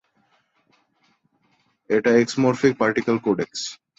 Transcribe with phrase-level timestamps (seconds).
[1.89, 3.61] এটা এক্সমরফিক particle codex!